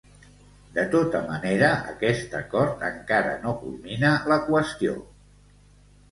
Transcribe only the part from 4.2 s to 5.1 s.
la qüestió.